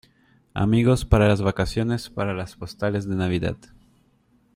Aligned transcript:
amigos 0.55 1.05
para 1.05 1.27
las 1.27 1.43
vacaciones, 1.43 2.09
para 2.09 2.33
las 2.33 2.55
postales 2.55 3.07
de 3.07 3.13
Navidad 3.15 3.57